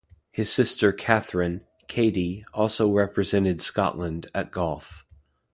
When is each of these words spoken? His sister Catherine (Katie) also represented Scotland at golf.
His 0.31 0.51
sister 0.51 0.91
Catherine 0.91 1.63
(Katie) 1.87 2.43
also 2.55 2.91
represented 2.91 3.61
Scotland 3.61 4.31
at 4.33 4.49
golf. 4.49 5.05